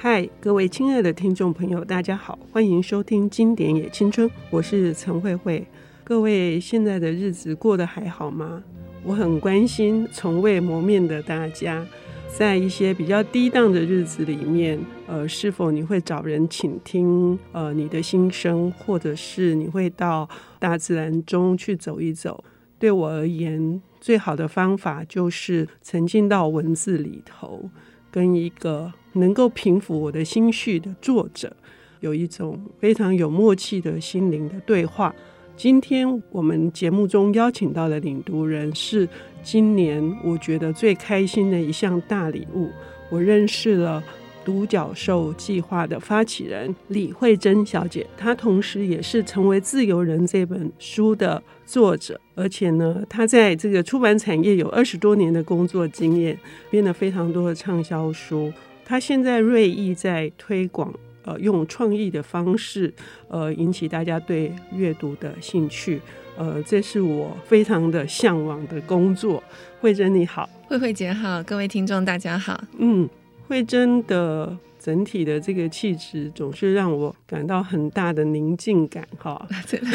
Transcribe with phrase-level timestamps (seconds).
[0.00, 5.66] 嗨，各位亲爱的听众朋友，大家好，欢迎收听《经典也青春》，我是陈慧慧。
[6.04, 8.62] 各位现在的日子过得还好吗？
[9.02, 11.84] 我很关心从未谋面的大家，
[12.28, 14.78] 在一些比较低档的日子里面，
[15.08, 20.28] 呃，是否你会找人倾听呃你的心声，或者是你会到
[20.60, 22.44] 大自然中去走一走？
[22.78, 27.68] 对我而言，最好的方法就是沉浸到文字里头，
[28.12, 28.92] 跟一个。
[29.18, 31.54] 能够平抚我的心绪的作者，
[32.00, 35.14] 有一种非常有默契的心灵的对话。
[35.56, 39.08] 今天我们节目中邀请到的领读人是
[39.42, 42.70] 今年我觉得最开心的一项大礼物。
[43.10, 44.02] 我认识了
[44.44, 56.38] 独角兽计划的发起人李慧珍小姐，她同时也是《成为自由人》这本书的作者，而且呢，她在这个出版产业有二十多年的工作经验，
[56.70, 58.52] 编了非常多的畅销书。
[58.88, 60.90] 他现在锐意在推广，
[61.26, 62.90] 呃，用创意的方式，
[63.28, 66.00] 呃，引起大家对阅读的兴趣，
[66.38, 69.44] 呃，这是我非常的向往的工作。
[69.82, 72.58] 慧珍你好，慧慧姐好，各位听众大家好。
[72.78, 73.06] 嗯，
[73.46, 79.46] 慧珍的整体的这个气质总是让我感到很大的宁静感，哈。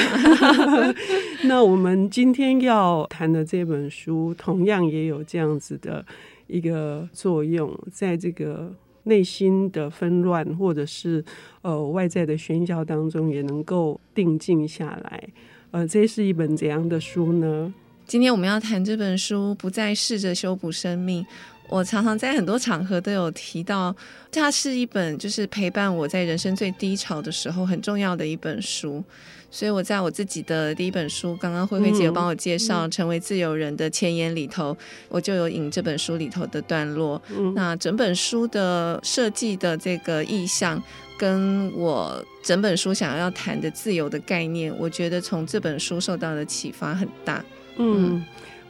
[1.46, 6.06] 那我们今天要谈的这本书，同样也有这样子的
[6.46, 8.72] 一个作用，在这个。
[9.04, 11.24] 内心的纷乱，或者是
[11.62, 15.30] 呃外在的喧嚣当中，也能够定静下来。
[15.72, 17.74] 呃，这是一本怎样的书呢？
[18.14, 21.24] 今天我们要谈这本书《不再试着修补生命》。
[21.68, 23.96] 我常常在很多场合都有提到，
[24.32, 29.04] 它是一本就是陪伴我在人生最低潮的时候很重要的一本书。
[29.50, 34.78] 所以我在我自己的第一本书，刚刚慧慧姐有帮我介绍《成为自由人》的前言里头，
[35.10, 37.20] 我就有引这本书里头的段落。
[37.56, 40.80] 那整本书的设计的这个意象，
[41.18, 47.44] 跟我整本书想要谈的自由的概念，我觉得从这本书受到的启发很大。
[47.78, 48.24] 嗯，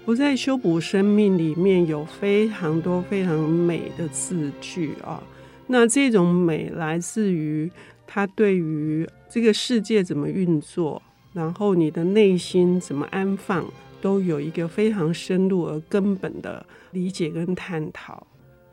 [0.06, 5.22] 不在修补生命里面有非常多非常美的字句啊，
[5.68, 7.72] 那这种美来自于。
[8.06, 13.66] 他对于这个世界怎么运作，然后你的内心怎么安放，
[14.02, 18.28] 都有一个非常深入而根本的理解跟探讨。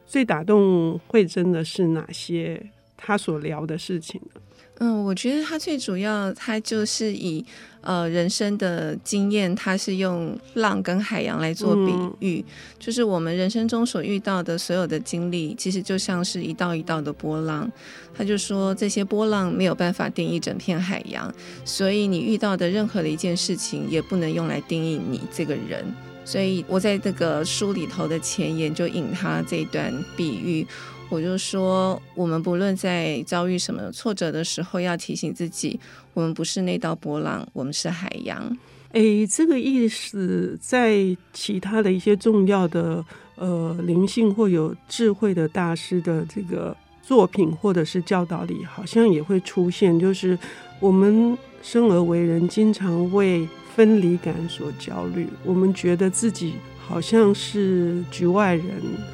[0.05, 4.41] 最打动惠珍的是哪些他所聊的事情呢？
[4.83, 7.45] 嗯，我觉得他最主要，他就是以
[7.83, 17.71] 呃人生的经验，他是用浪跟海洋来做比喻，嗯，就是我们人生中所遇到的所有的经历，其实就像是一道一道的波浪。
[18.15, 21.31] 他就说，这些波浪没有办法定义整片海洋，
[21.67, 25.85] 所以你遇到的任何的一件事情，也不能用来定义你这个人。
[26.25, 30.67] 所以我在这个书里头的前言就引他这一段比喻。
[31.11, 35.79] 我就说，我们不论在遭遇什么挫折的时候，要提醒自己，
[36.15, 38.57] 我们不是那道波浪，我们是海洋。
[38.93, 43.05] 诶，这个意思在其他的一些重要的
[43.35, 50.39] 呃灵性或有智慧的大师的这个作品或者是教导里，好像也会出现，就是
[50.79, 56.55] 我们生而为人，经常为分离感所焦虑，我们觉得自己。
[56.91, 58.67] 好像是局外人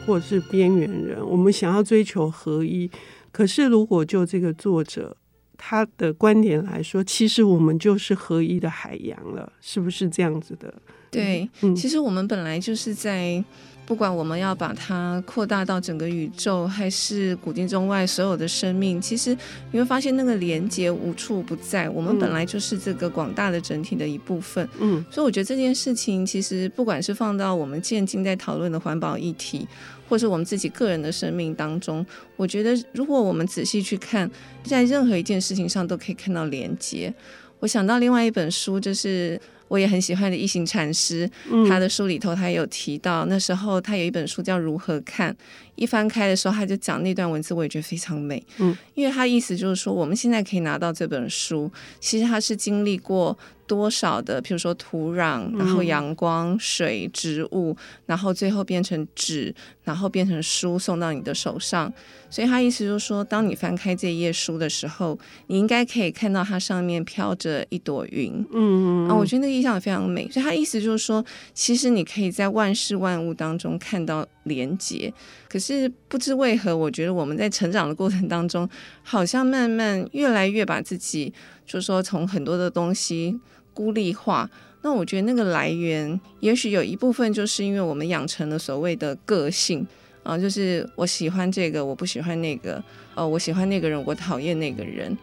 [0.07, 2.91] 或者是边缘人，我们想要追求合一。
[3.31, 5.15] 可是，如果就这个作者
[5.57, 10.73] 他的观点来说，其实我们就是合一的海洋了，是不是这样子的？
[11.11, 13.43] 对，嗯，其实我们本来就是在。
[13.87, 19.31] 不管我们要把它扩大到整个宇宙，还是古今中外所有的生命，其实
[19.71, 21.89] 你会发现那个连接无处不在。
[21.89, 24.69] 我们本来就是这个广大的整体的一部分。
[24.81, 29.69] 嗯，所以我觉得这件事情，其实不管是放到我们现今在讨论的环保议题，
[30.09, 32.05] 或是我们自己个人的生命当中，
[32.37, 34.31] 我觉得如果我们仔细去看，
[34.63, 37.13] 在任何一件事情上都可以看到连接。
[37.61, 39.41] 我想到另外一本书，就是。
[39.69, 41.29] 我也很喜欢的一行禅师，
[41.69, 45.33] 他的书里头他有提到，那时候他有一本书叫《如何看》，
[45.75, 48.43] 一翻开的时候他就讲那段文字，我也觉得非常美。
[48.59, 51.71] 嗯，因为他意思就是说，我们现在可以拿到这本书，
[52.01, 53.37] 其实他是经历过。
[53.67, 57.77] 多少的，譬如说土壤，然后阳光、水、植物，
[58.07, 59.53] 然后最后变成纸，
[59.83, 61.93] 然后变成书送到你的手上。
[62.31, 68.33] 所以他意思就是说，当你翻开这页书的时候，你应该可以看到它上面飘着一朵云。
[68.53, 70.29] 嗯嗯，啊，我觉得那个意象非常美。
[70.31, 71.25] 所以他意思就是说，
[71.55, 75.13] 其实你可以在万事万物当中看到连结。
[75.49, 78.69] 可是不知为何，我觉得我们在成长的过程当中，
[79.03, 81.33] 好像慢慢越来越把自己，
[81.65, 83.41] 就是说从很多的东西。
[83.77, 84.49] 孤立化，
[84.81, 89.87] 那我觉得那个来源，也许有一部分就是因为我们养成了所谓的个性，
[90.23, 92.83] 啊，就是我喜欢这个，我不喜欢那个，
[93.15, 95.15] 呃，我喜欢那个人，我讨厌那个人。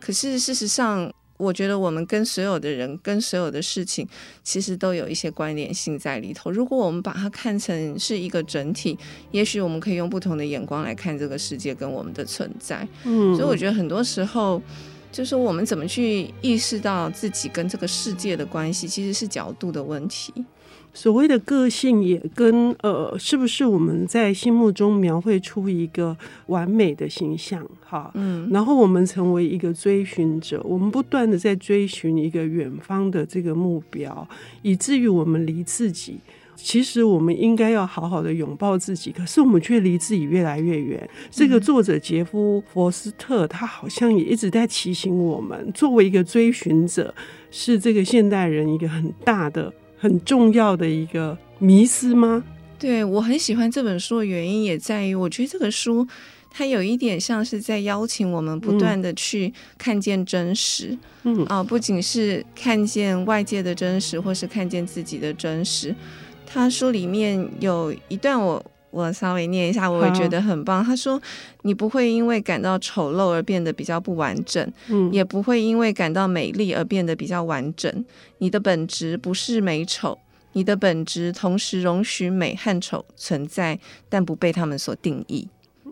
[0.00, 4.06] 可是事实上，我觉得我们跟所有的人、跟所有的事情，
[4.42, 6.50] 其实都有一些关联性在里头。
[6.50, 8.98] 如果我们把它看成是一个整体，
[9.30, 12.86] 也许我们可以用不同的眼光来看这个世界跟我们的存在。
[13.04, 14.60] 嗯，所以我觉得很多时候，
[15.10, 20.32] 就是我们怎么去意识到自己跟这个世界的关系，其实是角度的问题。
[20.94, 27.64] 所谓的个性也跟呃，是不是我们在心目中描绘出一个完美的形象？
[27.84, 34.28] 哈，嗯，然后我们成为一个追寻者，我们不断的在追寻一个远方的这个目标，
[34.62, 36.18] 以至于我们离自己，
[36.56, 41.08] 其实我们应该要好好的拥抱自己，可是我们却离自己越来越远。
[41.30, 47.14] 这个作者杰夫·佛斯特，他好像也一直在提醒我们，作为一个追寻者，
[47.52, 49.72] 是这个现代人一个很大的。
[49.98, 52.44] 很重要的一个迷思吗？
[52.78, 56.06] 对，我很喜欢这本书的原因也在于，我觉得这个书
[56.50, 65.94] 它有一点像是在邀请我们不断的去看见真实，嗯啊，不仅是看见外界的真实，或是看见自己的真实。
[66.46, 68.64] 他书里面有一段我。
[68.90, 70.82] 我稍微念一下，我会觉得很棒。
[70.82, 71.20] 他说
[71.62, 78.04] ：“你不会因为感到丑陋而变得比较不完整，嗯，也不会因为感到美丽而变得比较完整。
[78.38, 80.18] 你的本质不是美丑，
[80.54, 85.46] 你的本质同时容许美和丑存在，但不被他们所定义。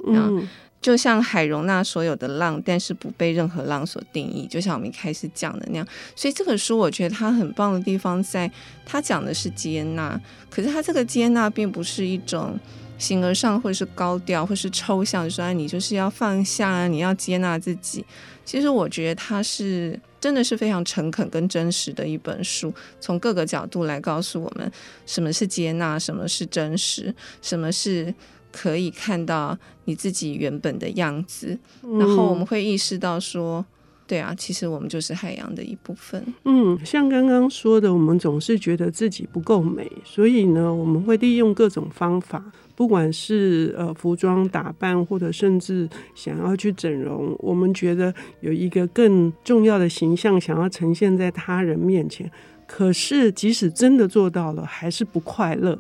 [0.07, 0.49] 嗯，
[0.81, 4.47] 就像海容纳所有的浪，但是不被任何浪所定义。
[4.47, 5.87] 就像我们一开始讲的那样。
[6.15, 8.51] 所以这本书，我觉得它很棒的地方在，
[8.87, 10.19] 它讲的是接纳，
[10.49, 12.59] 可是它这个接纳并不是一种。”
[12.99, 18.05] 形而上，或者是高调，或是抽象，说你就是要放下，你要接纳自己。
[18.45, 24.71] 其实我觉得它是真的是非常诚恳跟真实的一本书，从各个角度来告诉我们
[25.05, 28.15] 什么是接纳，什么是真实，什么是
[28.53, 33.65] 可以看到你自己原本的样子，然后我们会意识到说。
[34.07, 36.25] 对啊，其实我们就是海洋的一部分。
[36.45, 42.41] 嗯，像刚刚说的，我们总是觉得自己不够美，所以呢，我们会利用各种方法，
[42.77, 47.35] 不管是呃服装打扮，或者甚至想要去整容。
[47.41, 52.31] 我们觉得有一个更重要的形象，想要呈现在他人面前。
[52.69, 55.77] 可是，即使真的做到了，还是不快乐。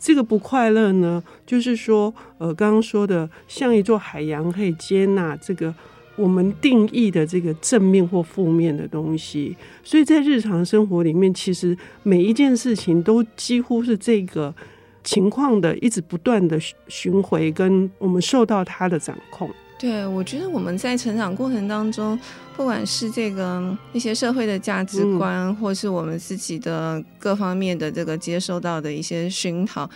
[0.00, 5.72] 这个不快乐呢，就是说，呃，刚刚说的，像一座海洋，可以接纳这个。
[6.20, 14.54] 我们定义的这个正面或负面的东西，所以在日常生活里面，其实每一件事情都几乎是这个
[15.02, 16.58] 情况的一直不断的
[16.88, 19.48] 巡回，跟我们受到它的掌控。
[19.78, 22.18] 对，我觉得我们在成长过程当中，
[22.54, 29.88] 不管是这个一些社会的价值观，嗯、或是我们自己的各方面的这个接收到的一些熏陶。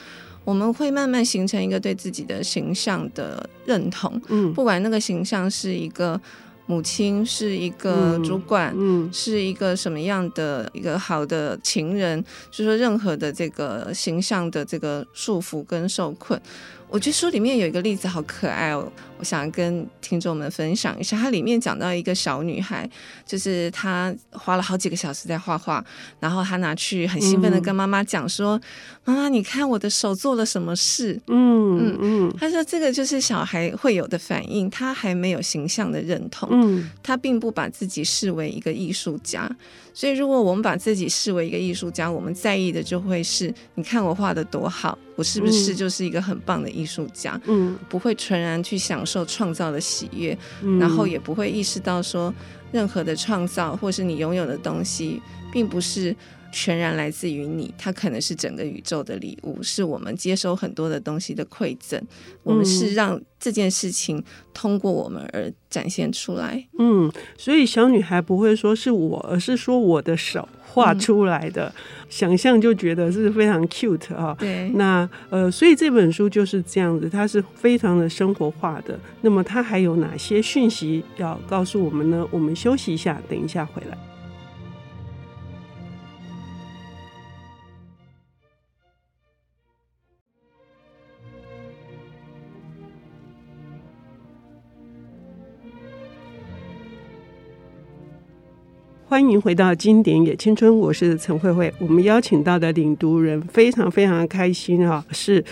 [0.45, 6.21] 我们会慢慢形成一个对自己的形象的认同，嗯，不管那个形象是一个
[6.67, 16.41] 母亲，是一个主管，嗯，是一个什么样的一个好的情人，就是说任何的这个形象的这个束缚跟受困。
[16.95, 18.89] 我觉得书里面有一个例子好可爱哦，
[19.19, 21.19] 我想跟听众们分享一下。
[21.19, 22.89] 它里面讲到一个小女孩，
[23.27, 25.85] 就是她花了好几个小时在画画，
[26.21, 28.57] 然后她拿去很兴奋的跟妈妈讲说
[29.07, 39.51] ：“嗯、妈妈，你看我的手做了什么事？”嗯嗯嗯，她说这个就是小孩会有的反应，她还没有形象的认同，嗯，她并不把自己视为一个艺术家。
[39.95, 47.41] 所以，如果我们把自己视为一个艺术家，我们在意的就会是：你看我画的多好，我是不是就是一个很棒的艺术家？
[47.47, 52.35] 嗯，不会纯然去享受创造的喜悦，嗯，然后也不会意识到说，
[52.73, 55.23] 任何的创造或是你拥有的东西，
[55.53, 56.15] 并不是。
[56.55, 62.01] 全然来自于你，它可能是整个宇宙的礼物，是我们接收很多的东西的馈赠。
[62.45, 64.23] 我们是让这件事情
[64.55, 66.65] 通过我们而展现出来。
[66.79, 74.37] 嗯，所以小女孩不会说是我，而是说我的手画出来的，嗯、想象就觉得是非常 cute 啊。
[74.39, 78.97] 对，那呃，所以这本书就是这样子，它是非常的生活化的。
[79.23, 82.25] 那么它还有哪些讯息要告诉我们呢？
[82.31, 83.99] 我们休息一下，等一下回来。
[99.07, 101.73] 欢迎回到经典也青春，我是陈慧慧。
[101.79, 105.45] 我们邀请到的领读人非常非常开心啊，是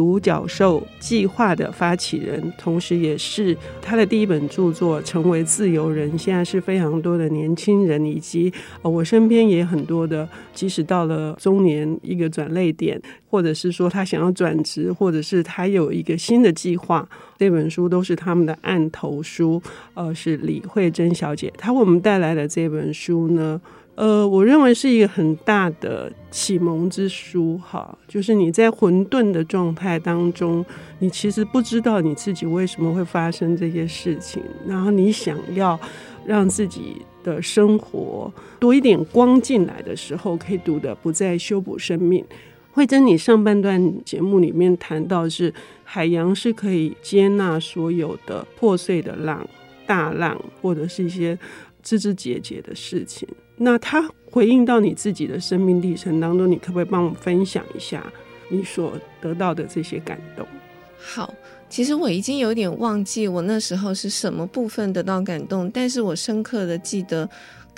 [0.00, 6.10] 独角兽计划的发起人，同时也是他的第一本著作《成为自由人》。
[6.16, 19.62] 现在是非常多的年轻人，以及我身边也很多的，即使到了中年一个转捩点，或者是说他想要转职，或者是他有一个新的计划，这本书都是他们的案头书。
[19.92, 23.60] 呃，是李慧珍小姐，她为我们带来的这本书呢。
[24.00, 30.64] 呃，我认为是一个很大的启蒙之书，哈，就是你在混沌的状态当中，
[31.00, 35.78] 你其实不知道你自己为什么会发生这些事情，然后你想要
[36.24, 42.24] 让自己的生活多一点光进来的时候，可以读的不再修补生命。
[42.72, 45.52] 惠贞，你上半段节目里面谈到是
[45.84, 49.46] 海洋是可以接纳所有的破碎的浪、
[49.84, 51.38] 大浪，或者是一些
[51.82, 53.28] 枝枝节节的事情。
[53.62, 58.02] 那他回应到你自己的生命历程当中，你可不可以帮我分享一下
[58.48, 60.46] 你所得到的这些感动？
[60.98, 61.34] 好，
[61.68, 67.28] 其实我已经有点忘记我那时候是什么部分得到感动，但是我深刻的记得。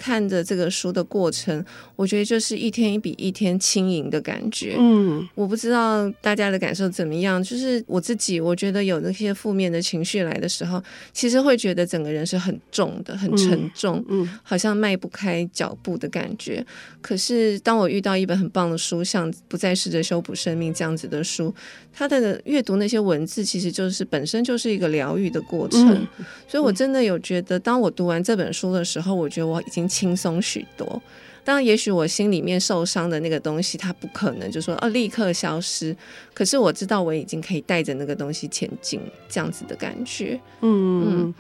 [0.03, 4.75] 看着这个书的过程，我觉得就是一天比一天轻盈的感觉。
[4.77, 7.41] 嗯，我不知道大家的感受怎么样。
[7.41, 10.83] 就是我自己，我觉得有那些负面的情绪来的时候，
[11.13, 16.67] 其实会觉得整个人是很重的，很沉重，嗯，好像迈不开脚步的感觉。
[17.01, 21.55] 可是当我遇到一本很棒的书，像《不再试着修补生命》这样子的书，
[21.93, 26.05] 它的阅读那些文字，其实就是本身就是一个疗愈的过程。
[26.49, 29.89] 所以我真的有觉得，当我读完这本书的时候，我觉得我已经。
[29.93, 31.03] 轻松许多。
[31.45, 35.95] 当然，也许我心里面受伤的那个东西，它不可能就说哦立刻消失。
[36.33, 40.41] 可是我知道我已经可以带着那个东西前进，这样子的感觉。
[40.61, 41.35] 嗯嗯，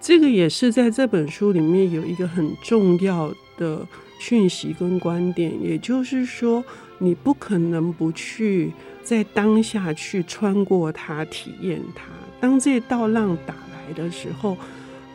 [0.00, 3.84] 这个也是在这本书里面有一个很重要的
[4.20, 6.64] 讯息跟观点，也就是说，
[6.98, 12.04] 你不可能不去在当下去穿过它、体验它。
[12.40, 14.56] 当这道浪打来的时候。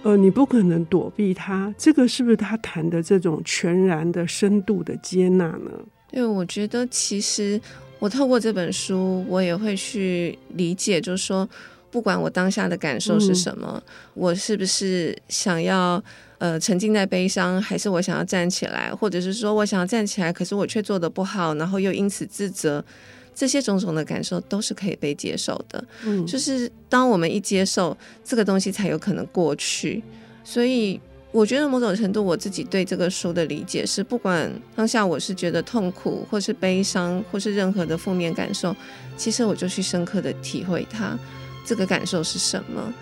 [0.06, 5.72] 呃，你不可能躲避他，这个是不是他谈的这种全然的深度的接纳呢？
[6.12, 7.60] 对，我觉得其实
[7.98, 11.50] 我透过这本书，我也会去理解，就是说，
[11.90, 16.00] 不管我当下的感受是什么，嗯、我是不是想要
[16.38, 22.86] 呃沉浸在悲伤，还是我想要站起来，或者是说我想要站起来，可是我却做的不好，然后又因此自责。
[23.36, 30.02] 这些种种的感受都是可以被接受的，嗯，就是当我们一接受这个东西，才有可能过去。
[30.42, 30.98] 所以
[31.34, 38.74] 我觉得某种程度，我自己对这个书的理解是，不管当下我是觉得痛苦，或是悲伤，或是任何的负面感受，
[39.18, 41.20] 其实我就去深刻的体会它，
[41.66, 42.94] 这个感受是什么，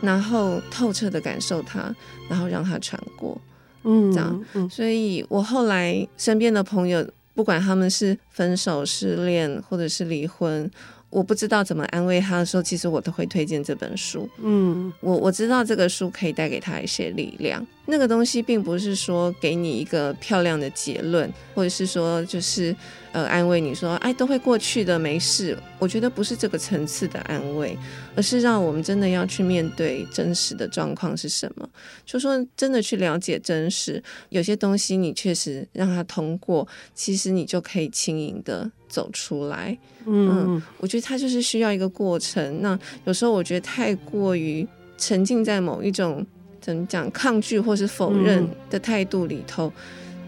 [0.00, 1.94] 然后透彻的感受它，
[2.30, 3.38] 然后让它传过，
[3.84, 4.44] 嗯，这样。
[4.54, 7.06] 嗯，所以我后来身边的朋友。
[7.34, 10.70] 不管他们是分手、失恋，或者是离婚。
[11.10, 14.26] 我不知道怎么安慰他的时候，其实我都会推荐这本书。
[14.42, 17.66] 嗯，我我知道这个书可以带给他一些力量。
[17.84, 22.74] 那个东西并不是说给你一个漂亮的结论，或者是说就是
[23.12, 25.56] 呃安慰你说哎都会过去的，没事。
[25.78, 27.76] 我觉得不是这个层次的安慰，
[28.16, 31.68] 而是让我们真的要去面对真实的状况是什么。
[32.04, 39.76] 就说真的去了解真实，有些东西你确实让它通过，其实你就可以轻盈的走出来。
[40.06, 42.62] 嗯，嗯，我觉得它就是需要一个过程。
[42.62, 44.66] 那有时候我觉得太过于
[44.96, 46.24] 沉浸在某一种
[46.60, 49.72] 怎么讲抗拒或是否认的态度里头，嗯，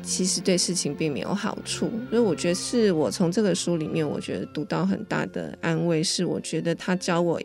[0.04, 1.90] 其实对事情并没有好处。
[2.11, 7.40] 所以我觉得是我从这个书里面，我觉得读到很大的安慰，是我觉得他教我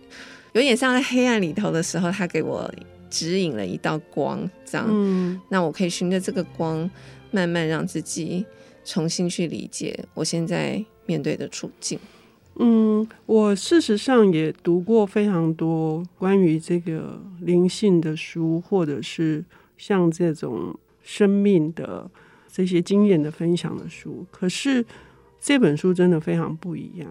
[0.54, 2.72] 有点像在黑暗里头的时候，他给我
[3.10, 4.86] 指引了一道光，这样。
[4.90, 6.90] 嗯，那我可以循着这个光，
[7.32, 8.46] 慢慢让自己
[8.84, 11.98] 重新去理解我现在面对的处境。
[12.62, 19.46] 嗯，我事实上也读过非常多关于这个灵性的书，或者是
[19.78, 22.10] 像这种生命的
[22.52, 24.26] 这些经验的分享的书。
[24.32, 24.86] 可是
[25.40, 27.08] 这本书真的非常不一样，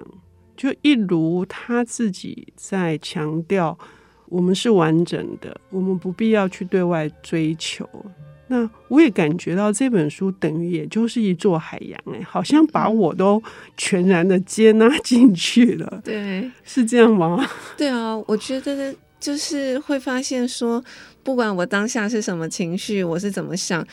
[0.56, 3.78] 就一如他自己在强调，
[4.26, 7.88] 我们是完整的，我们不必要去对外追求。
[8.50, 13.42] 那我也感觉到这本书等于也就是一座海洋，哎，好像把我都
[13.76, 16.00] 全然的接纳进去了。
[16.02, 17.46] 对，是这样吗？
[17.76, 20.82] 对啊，我觉得就是会发现说，
[21.22, 23.86] 不管我当下是什么情绪，我是怎么想，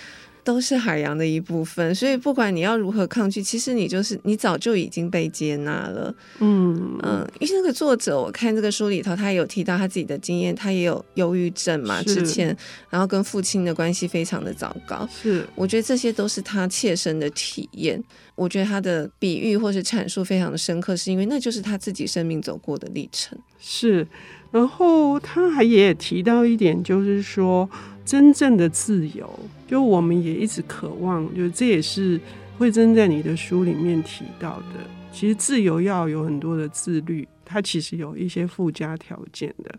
[0.46, 1.94] 都是海洋的一部分。
[1.94, 6.16] 所以不管你要如何抗拒，其实你就是你早就已经被接纳了。
[6.40, 12.56] 嗯嗯，因为那个作者，我看这个书里头，他也有提到他自己的经验，他也有忧郁症嘛，之前，
[12.90, 15.06] 然后跟父亲的关系非常的糟糕。
[15.12, 18.02] 是，我觉得这些都是他切身的体验。
[18.36, 23.38] 我觉得他的比喻或是阐述非常的深刻，是因为那就是他自己生命走过的历程。
[23.58, 24.06] 是，
[24.52, 27.70] 然后他还也提到一点，就是说
[28.06, 29.28] 真正的自由，
[29.68, 32.20] 就我们也一直渴望，就这也是
[32.58, 34.80] 惠珍在你的书里面提到的。
[35.12, 39.76] 其实自由要有很多的自律，它其实有一些附加条件的，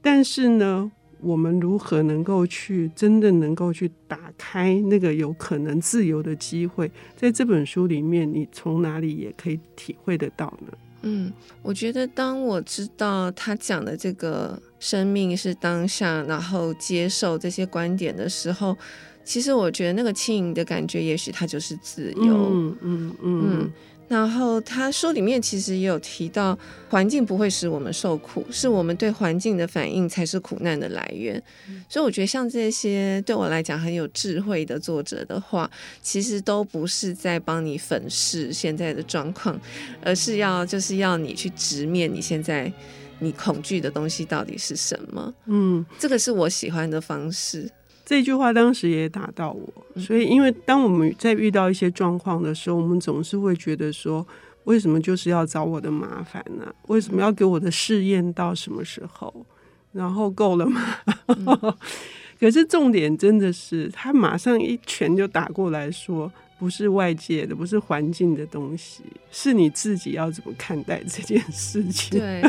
[0.00, 0.90] 但是呢。
[1.22, 6.92] 我们如何能够去真的能够去打开那个有可能自由的机会？
[7.16, 10.76] 在这本书里面，你从哪里也可以体会得到呢？
[11.02, 18.76] 嗯，我觉得当我知道他讲的这个生命是当下，然后接受这些观点的时候，
[19.24, 22.50] 其实我觉得那个轻盈的感觉，也许它就是自由。
[22.50, 23.48] 嗯嗯嗯。
[23.50, 23.72] 嗯
[24.08, 26.56] 然后他书里面其实也有提到，
[26.88, 31.42] 环境不会使我们受苦，是我们对环境的反应才是苦难的来源。
[31.88, 35.68] 所以我觉得像这些对我来讲很有智慧的作者的话，
[36.02, 39.60] 其实都不是在帮你粉饰现在的状况，
[40.04, 42.72] 而是要就是要你去直面你现在
[43.18, 45.32] 你恐惧的东西到底是什么。
[45.46, 47.70] 嗯，这个是我喜欢的方式。
[48.04, 54.24] 这句话当时也打到我，所以因为当我们在遇到一些状况的时候，我们总是会觉得说，
[54.64, 56.72] 为什么就是要找我的麻烦呢？
[56.86, 59.44] 为什么要给我的试验到什么时候？
[59.92, 60.80] 然后够了吗？
[61.26, 61.74] 嗯、
[62.38, 66.30] 可是重点真的是，他马上一拳就打过来说。
[66.58, 72.18] 不是外界的，不是环境的东西，是你自己要怎么看待这件事情。
[72.18, 72.42] 对，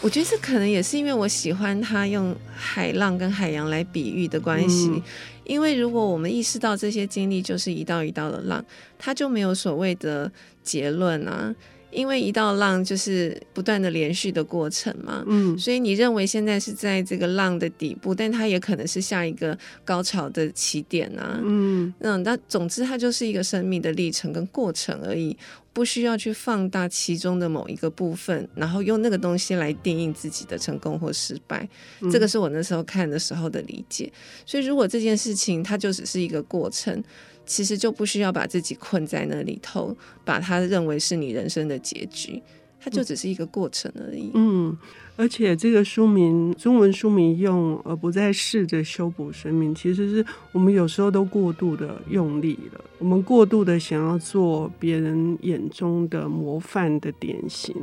[0.00, 4.88] 我觉得这可能也是因为我喜欢他用海浪跟海洋来比喻的关系。
[4.88, 5.02] 嗯，
[5.44, 8.64] 因为如果我们意识到这些经历就是一道一道的浪，
[8.98, 10.30] 它就没有所谓的
[10.62, 11.54] 结论啊。
[11.92, 25.36] 因为一道浪就是不断的连续的过程嘛，嗯，所以你认为现在是在这个浪的底部，但它也可能是下一个高潮的起点啊，嗯，嗯，那总之它就是一个生命的历程跟过程而已，
[25.74, 31.68] 不需要去放大其中的某一个部分，然后用那个东西来定义自己的成功或失败，
[32.00, 34.10] 嗯，这个是我那时候看的时候的理解。
[34.46, 37.04] 所以如果这件事情它就只是一个过程。
[37.44, 42.42] 其实就不需要把自己困在那里头，把它认为是你人生的结局，
[42.80, 44.30] 它就只是一个过程而已。
[44.34, 44.76] 嗯，
[45.16, 57.74] 而且这个书名，中文书名用“而不再试着修补生命”，其实是我们有时候都过度的用力了，我们过度的想要做别人眼中的模范的典型，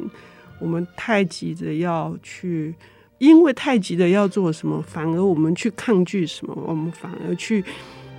[0.59, 2.73] 我们太急着要去，
[3.19, 7.63] 因为太急着要做什么，反而我们去抗拒什么，我们反而去。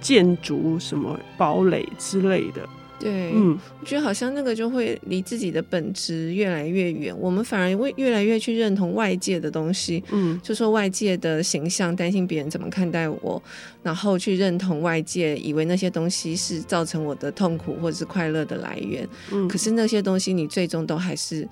[0.01, 7.17] 建筑什么堡垒之类的，对，嗯，我觉得好像那个就会离自己的本质越来越远。
[7.19, 13.43] 我们反而会越来越去认同外界的东西，嗯，就说外界的形象，担心别人怎么看待我，
[13.83, 19.09] 然后去认同外界，以为那些东西是造成我的痛苦或者是快乐的来源。
[19.33, 21.49] 嗯，可是那些东西，你最终都还是。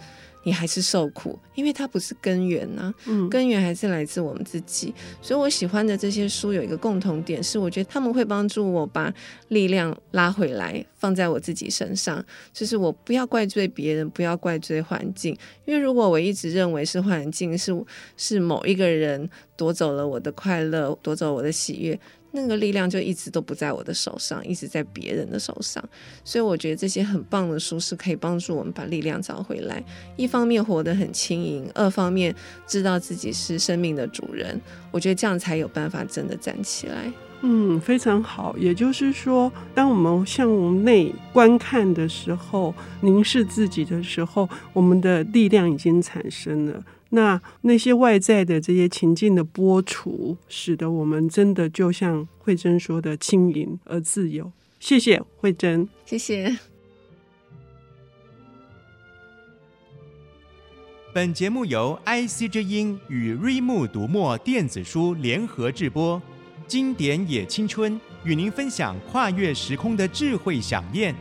[0.49, 4.95] 你还是受苦，因为它不是根源呐、啊，嗯，根源还是来自我们自己。
[5.21, 9.13] 所以我喜欢的这些书有一个共同点，是我觉得他们会帮助我把
[9.49, 12.25] 力量拉回来，放在我自己身上。
[12.51, 17.79] 就是我不要怪罪别人，不要怪罪环境，因为如果我一直认为是环境，是
[18.17, 22.01] 是某一个人夺走了我的快乐，夺走我的喜悦。
[22.41, 25.83] 那个力量就一直都不在我的手上，一直在别人的手上，
[26.25, 29.83] 所以我觉得这些很棒的书是可以帮助我们把力量找回来。
[30.17, 32.35] 一方面活得很轻盈，二方面
[32.67, 34.61] 知道自己是生命的主人。
[34.91, 37.13] 我觉得这样才有办法真的站起来。
[37.43, 38.57] 嗯，非常好。
[38.59, 46.83] 也就是说，当我们向内观看的时候，凝视自己的时候，我们的力量已经产生了。
[47.11, 54.53] 那那些外在的这些情境的剥除，使得我们真的就像慧珍说的轻盈而自由。
[54.79, 56.59] 谢谢慧珍，谢谢。
[61.15, 66.21] 本节目由 IC 之音与瑞木读墨电子书联合制播，
[66.67, 71.15] 经典也青春与您分享跨越时空的智慧饗宴。